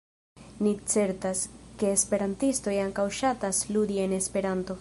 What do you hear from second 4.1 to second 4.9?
Esperanto!